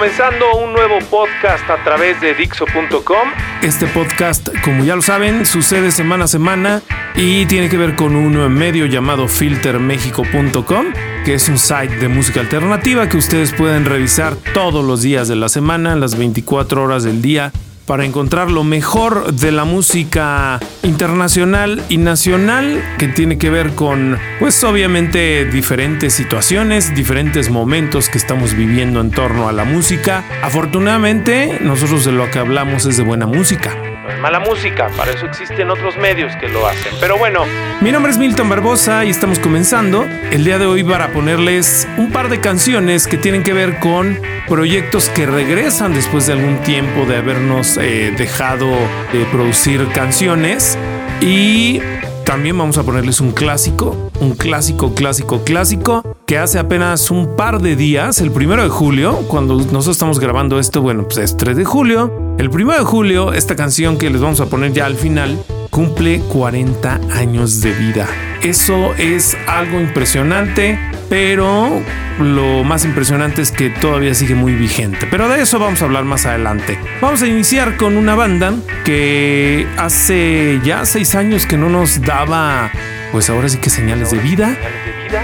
[0.00, 3.28] Comenzando un nuevo podcast a través de Dixo.com.
[3.60, 6.80] Este podcast, como ya lo saben, sucede semana a semana
[7.14, 10.86] y tiene que ver con un medio llamado filtermexico.com,
[11.26, 15.36] que es un site de música alternativa que ustedes pueden revisar todos los días de
[15.36, 17.52] la semana, las 24 horas del día
[17.90, 24.16] para encontrar lo mejor de la música internacional y nacional que tiene que ver con,
[24.38, 30.22] pues obviamente, diferentes situaciones, diferentes momentos que estamos viviendo en torno a la música.
[30.40, 35.70] Afortunadamente, nosotros de lo que hablamos es de buena música mala música, para eso existen
[35.70, 36.92] otros medios que lo hacen.
[37.00, 37.44] Pero bueno,
[37.80, 42.10] mi nombre es Milton Barbosa y estamos comenzando el día de hoy para ponerles un
[42.10, 47.06] par de canciones que tienen que ver con proyectos que regresan después de algún tiempo
[47.06, 48.70] de habernos eh, dejado
[49.12, 50.76] de producir canciones
[51.20, 51.80] y
[52.24, 57.60] también vamos a ponerles un clásico, un clásico, clásico, clásico, que hace apenas un par
[57.60, 61.56] de días, el primero de julio, cuando nosotros estamos grabando esto, bueno, pues es 3
[61.56, 64.96] de julio, el 1 de julio, esta canción que les vamos a poner ya al
[64.96, 68.08] final, cumple 40 años de vida.
[68.42, 70.78] Eso es algo impresionante,
[71.10, 71.82] pero
[72.20, 75.08] lo más impresionante es que todavía sigue muy vigente.
[75.10, 76.78] Pero de eso vamos a hablar más adelante.
[77.02, 78.54] Vamos a iniciar con una banda
[78.84, 82.70] que hace ya seis años que no nos daba,
[83.10, 84.56] pues ahora sí que señales de vida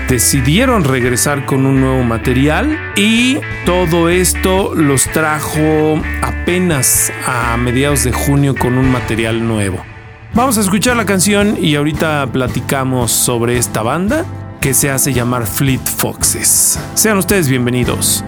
[0.08, 8.10] decidieron regresar con un nuevo material y todo esto los trajo apenas a mediados de
[8.10, 9.84] junio con un material nuevo.
[10.34, 14.26] Vamos a escuchar la canción y ahorita platicamos sobre esta banda
[14.66, 16.76] que se hace llamar Fleet Foxes.
[16.96, 18.24] Sean ustedes bienvenidos.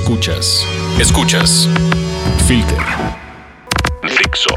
[0.00, 0.64] Escuchas.
[1.00, 1.68] Escuchas.
[2.46, 2.78] Filter.
[4.04, 4.54] Fixo.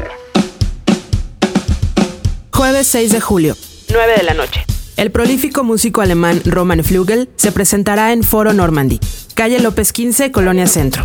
[2.52, 3.56] Jueves 6 de julio,
[3.90, 4.64] 9 de la noche.
[4.96, 9.00] El prolífico músico alemán Roman Flügel se presentará en Foro Normandy,
[9.34, 11.04] calle López 15, Colonia Centro.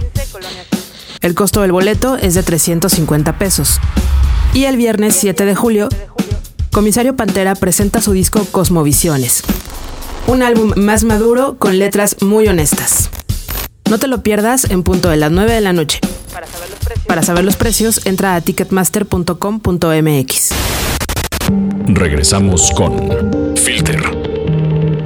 [1.22, 3.80] El costo del boleto es de 350 pesos.
[4.54, 5.89] Y el viernes 7 de julio,
[6.72, 9.42] Comisario Pantera presenta su disco Cosmovisiones,
[10.28, 13.06] un álbum más maduro con letras muy honestas.
[13.89, 16.01] No te lo pierdas en punto de las 9 de la noche.
[17.07, 20.50] Para saber los precios, entra a ticketmaster.com.mx.
[21.88, 24.01] Regresamos con Filter,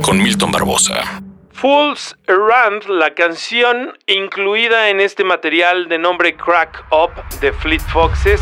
[0.01, 1.21] con Milton Barbosa.
[1.51, 8.41] Fools Errand, la canción incluida en este material de nombre Crack Up de Fleet Foxes.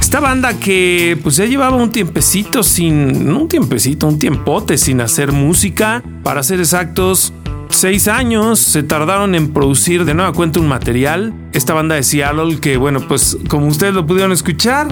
[0.00, 5.02] Esta banda que pues ya llevaba un tiempecito sin, no un tiempecito, un tiempote sin
[5.02, 7.34] hacer música, para ser exactos,
[7.68, 11.34] seis años se tardaron en producir de nueva cuenta un material.
[11.52, 14.88] Esta banda de Seattle que bueno pues como ustedes lo pudieron escuchar,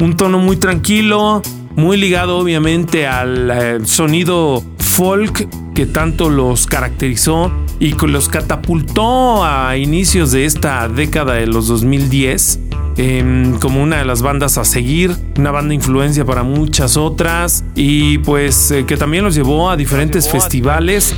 [0.00, 1.42] un tono muy tranquilo,
[1.74, 9.44] muy ligado obviamente al eh, sonido folk que tanto los caracterizó y que los catapultó
[9.44, 12.60] a inicios de esta década de los 2010
[12.96, 18.18] em, como una de las bandas a seguir, una banda influencia para muchas otras y
[18.18, 21.14] pues eh, que también los llevó a diferentes festivales.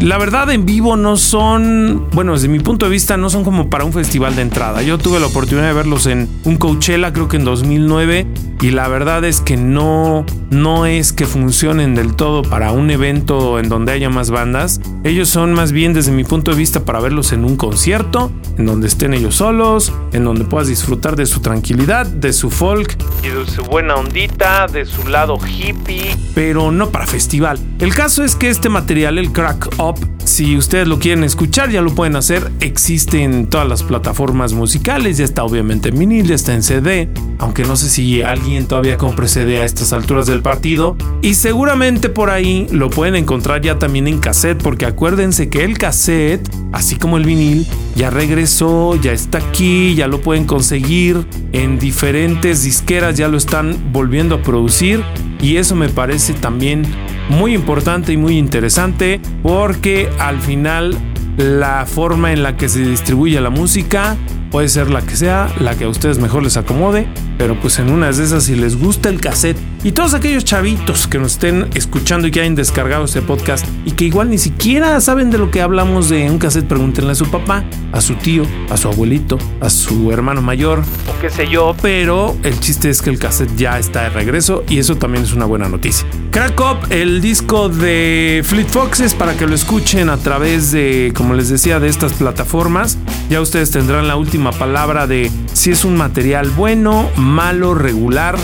[0.00, 3.70] La verdad en vivo no son, bueno, desde mi punto de vista no son como
[3.70, 4.82] para un festival de entrada.
[4.82, 8.26] Yo tuve la oportunidad de verlos en un Coachella creo que en 2009
[8.60, 13.58] y la verdad es que no no es que funcionen del todo para un evento
[13.58, 14.80] en donde haya más bandas.
[15.04, 18.66] Ellos son más bien desde mi punto de vista para verlos en un concierto, en
[18.66, 23.28] donde estén ellos solos, en donde puedas disfrutar de su tranquilidad, de su folk y
[23.28, 27.58] de su buena ondita, de su lado hippie, pero no para festival.
[27.78, 29.96] El caso es que este material, el Crack Up,
[30.28, 32.52] si ustedes lo quieren escuchar, ya lo pueden hacer.
[32.60, 37.08] Existe en todas las plataformas musicales, ya está obviamente en vinil, ya está en CD,
[37.38, 40.96] aunque no sé si alguien todavía compre CD a estas alturas del partido.
[41.22, 45.78] Y seguramente por ahí lo pueden encontrar ya también en cassette, porque acuérdense que el
[45.78, 47.66] cassette, así como el vinil,
[47.96, 53.92] ya regresó, ya está aquí, ya lo pueden conseguir en diferentes disqueras, ya lo están
[53.92, 55.02] volviendo a producir.
[55.40, 56.84] Y eso me parece también
[57.28, 60.96] muy importante y muy interesante porque al final
[61.36, 64.16] la forma en la que se distribuye la música
[64.50, 67.06] puede ser la que sea, la que a ustedes mejor les acomode,
[67.36, 71.06] pero pues en unas de esas si les gusta el cassette y todos aquellos chavitos
[71.06, 75.00] que nos estén escuchando y que hayan descargado este podcast y que igual ni siquiera
[75.00, 78.44] saben de lo que hablamos de un cassette, pregúntenle a su papá, a su tío,
[78.70, 83.02] a su abuelito, a su hermano mayor o qué sé yo, pero el chiste es
[83.02, 86.06] que el cassette ya está de regreso y eso también es una buena noticia.
[86.30, 91.34] Crack Up, el disco de Fleet Foxes para que lo escuchen a través de, como
[91.34, 92.98] les decía, de estas plataformas.
[93.30, 98.36] Ya ustedes tendrán la última palabra de si es un material bueno, malo, regular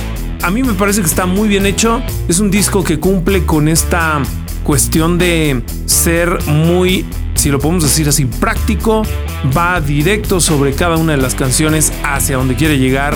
[0.44, 2.02] a mí me parece que está muy bien hecho.
[2.28, 4.20] Es un disco que cumple con esta
[4.62, 9.04] cuestión de ser muy, si lo podemos decir así, práctico.
[9.56, 13.14] Va directo sobre cada una de las canciones hacia donde quiere llegar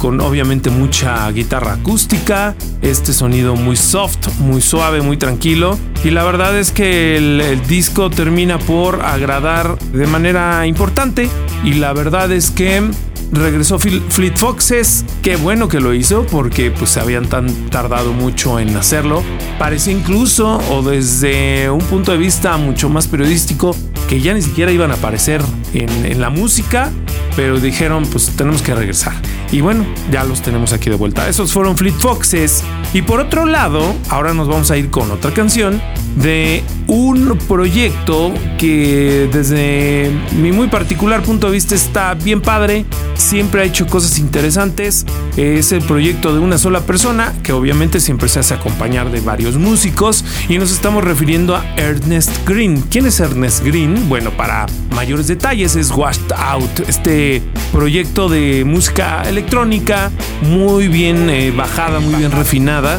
[0.00, 5.78] con obviamente mucha guitarra acústica, este sonido muy soft, muy suave, muy tranquilo.
[6.02, 11.28] Y la verdad es que el, el, disco termina por agradar de manera importante.
[11.62, 12.90] Y la verdad es que
[13.32, 15.04] regresó Fleet Foxes.
[15.22, 19.22] Qué bueno que lo hizo porque pues habían tan tardado mucho en hacerlo.
[19.58, 23.76] Parece incluso, o desde un punto de vista mucho más periodístico,
[24.08, 25.42] que ya ni siquiera iban a aparecer
[25.74, 26.90] en, en la música,
[27.36, 29.12] pero dijeron pues tenemos que regresar.
[29.52, 31.28] Y bueno, ya los tenemos aquí de vuelta.
[31.28, 32.62] Esos fueron Fleet Foxes.
[32.94, 35.80] Y por otro lado, ahora nos vamos a ir con otra canción
[36.16, 43.62] de un proyecto que desde mi muy particular punto de vista está bien padre, siempre
[43.62, 45.06] ha hecho cosas interesantes,
[45.36, 49.56] es el proyecto de una sola persona que obviamente siempre se hace acompañar de varios
[49.56, 52.82] músicos y nos estamos refiriendo a Ernest Green.
[52.82, 54.08] ¿Quién es Ernest Green?
[54.08, 54.66] Bueno, para
[54.96, 60.10] mayores detalles es Washed Out, este proyecto de música electrónica
[60.42, 62.98] muy bien eh, bajada, muy bien refinada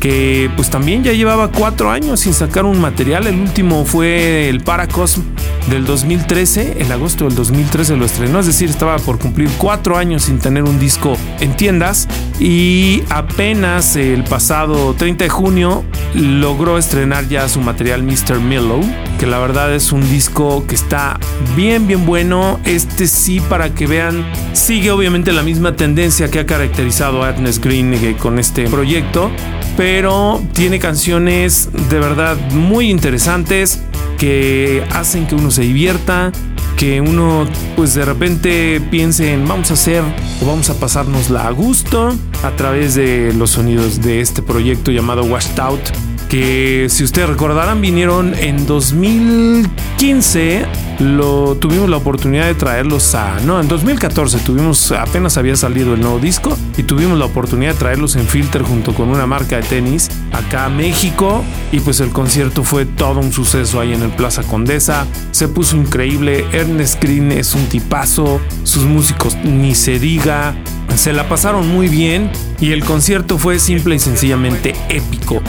[0.00, 3.26] que pues también ya llevaba cuatro años sin sacar un material.
[3.26, 5.22] El último fue el Paracosm
[5.68, 10.22] del 2013, en agosto del 2013 lo estrenó, es decir, estaba por cumplir cuatro años
[10.22, 12.06] sin tener un disco en tiendas
[12.38, 15.84] y apenas el pasado 30 de junio
[16.14, 18.40] logró estrenar ya su material Mr.
[18.40, 18.80] Mellow,
[19.18, 21.18] que la verdad es un disco que está
[21.56, 22.60] bien, bien bueno.
[22.64, 27.64] Este sí, para que vean, sigue obviamente la misma tendencia que ha caracterizado a Ernest
[27.64, 29.30] Green eh, con este proyecto
[29.76, 33.80] pero tiene canciones de verdad muy interesantes
[34.18, 36.32] que hacen que uno se divierta,
[36.76, 40.02] que uno pues de repente piense en vamos a hacer
[40.42, 45.24] o vamos a pasárnosla a gusto a través de los sonidos de este proyecto llamado
[45.24, 45.80] Washed Out
[46.28, 50.66] que si ustedes recordarán vinieron en 2015
[50.98, 56.00] lo tuvimos la oportunidad de traerlos a no en 2014 tuvimos apenas había salido el
[56.00, 59.62] nuevo disco y tuvimos la oportunidad de traerlos en Filter junto con una marca de
[59.62, 61.44] tenis acá a México.
[61.72, 65.06] Y pues el concierto fue todo un suceso ahí en el Plaza Condesa.
[65.30, 66.44] Se puso increíble.
[66.52, 68.40] Ernest Green es un tipazo.
[68.64, 70.54] Sus músicos ni se diga.
[70.96, 75.42] Se la pasaron muy bien y el concierto fue simple y sencillamente épico.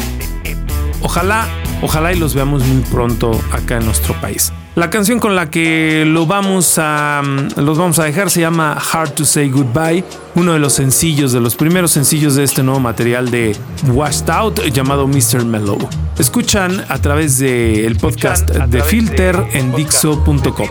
[1.01, 1.47] Ojalá,
[1.81, 4.51] ojalá y los veamos muy pronto acá en nuestro país.
[4.77, 7.23] La canción con la que lo vamos a,
[7.55, 10.03] los vamos a dejar se llama Hard to Say Goodbye,
[10.35, 13.55] uno de los sencillos, de los primeros sencillos de este nuevo material de
[13.87, 15.43] Washed Out llamado Mr.
[15.45, 15.79] Mellow.
[16.19, 20.69] Escuchan a través del podcast de Filter en Dixo.com.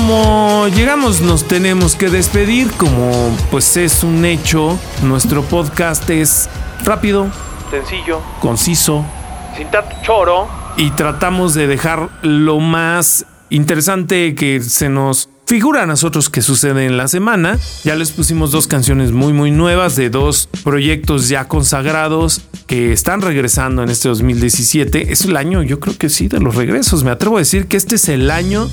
[0.00, 6.48] como llegamos nos tenemos que despedir, como pues es un hecho, nuestro podcast es
[6.84, 7.28] rápido,
[7.70, 9.04] sencillo, conciso,
[9.54, 15.86] sin tanto choro y tratamos de dejar lo más interesante que se nos figura a
[15.86, 17.58] nosotros que sucede en la semana.
[17.84, 23.20] Ya les pusimos dos canciones muy muy nuevas de dos proyectos ya consagrados que están
[23.20, 25.12] regresando en este 2017.
[25.12, 27.04] Es el año, yo creo que sí, de los regresos.
[27.04, 28.66] Me atrevo a decir que este es el año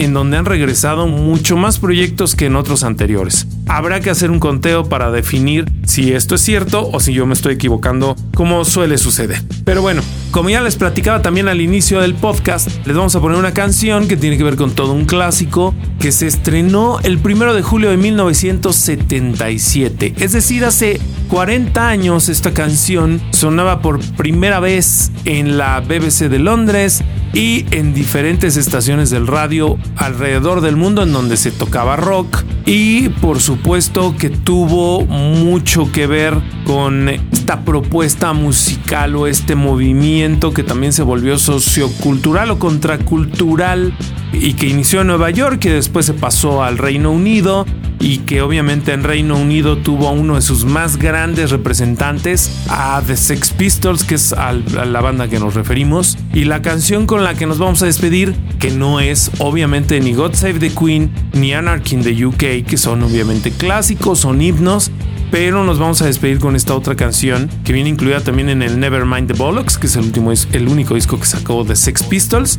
[0.00, 3.46] en donde han regresado mucho más proyectos que en otros anteriores.
[3.66, 7.34] Habrá que hacer un conteo para definir si esto es cierto o si yo me
[7.34, 9.42] estoy equivocando, como suele suceder.
[9.64, 13.38] Pero bueno, como ya les platicaba también al inicio del podcast, les vamos a poner
[13.38, 17.52] una canción que tiene que ver con todo un clásico que se estrenó el primero
[17.54, 20.14] de julio de 1977.
[20.16, 26.38] Es decir, hace 40 años esta canción sonaba por primera vez en la BBC de
[26.38, 27.04] Londres
[27.34, 33.10] y en diferentes estaciones del radio alrededor del mundo en donde se tocaba rock y
[33.10, 40.64] por supuesto que tuvo mucho que ver con esta propuesta musical o este movimiento que
[40.64, 43.94] también se volvió sociocultural o contracultural
[44.32, 47.66] y que inició en Nueva York y después se pasó al Reino Unido
[48.00, 53.02] y que obviamente en Reino Unido tuvo a uno de sus más grandes representantes, a
[53.06, 57.22] The Sex Pistols, que es a la banda que nos referimos, y la canción con
[57.22, 61.10] la que nos vamos a despedir, que no es obviamente ni God Save the Queen
[61.34, 64.90] ni Anarchy in the UK, que son obviamente clásicos, son himnos,
[65.30, 68.80] pero nos vamos a despedir con esta otra canción que viene incluida también en el
[68.80, 72.58] Nevermind the Bollocks, que es el último el único disco que sacó de Sex Pistols.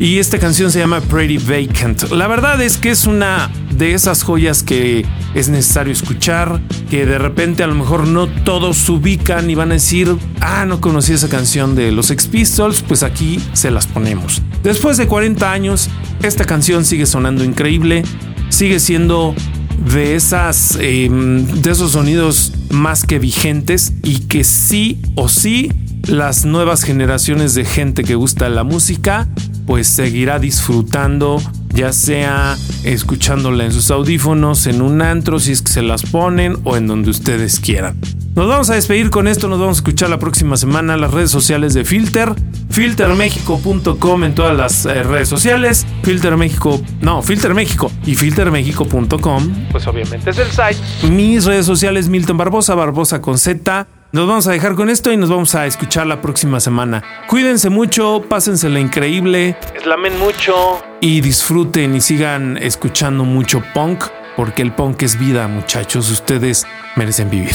[0.00, 2.10] Y esta canción se llama Pretty Vacant.
[2.10, 6.58] La verdad es que es una de esas joyas que es necesario escuchar,
[6.88, 10.80] que de repente a lo mejor no todos ubican y van a decir, ah, no
[10.80, 14.40] conocí esa canción de los Sex Pistols, pues aquí se las ponemos.
[14.62, 15.90] Después de 40 años,
[16.22, 18.02] esta canción sigue sonando increíble,
[18.48, 19.34] sigue siendo
[19.92, 25.70] de esas em, de esos sonidos más que vigentes y que sí o sí
[26.06, 29.28] las nuevas generaciones de gente que gusta la música
[29.66, 31.40] pues seguirá disfrutando
[31.72, 36.56] ya sea escuchándola en sus audífonos, en un antro si es que se las ponen
[36.64, 37.96] o en donde ustedes quieran.
[38.34, 41.30] Nos vamos a despedir con esto, nos vamos a escuchar la próxima semana las redes
[41.30, 42.32] sociales de Filter,
[42.70, 49.86] filtermexico.com en todas las eh, redes sociales, Filter México, no, Filter México y filtermexico.com, pues
[49.86, 51.10] obviamente es el site.
[51.10, 53.86] Mis redes sociales Milton Barbosa, Barbosa con Z.
[54.12, 57.04] Nos vamos a dejar con esto y nos vamos a escuchar la próxima semana.
[57.28, 64.72] Cuídense mucho, pásensela increíble, eslamen mucho y disfruten y sigan escuchando mucho punk, porque el
[64.72, 66.10] punk es vida, muchachos.
[66.10, 67.54] Ustedes merecen vivir.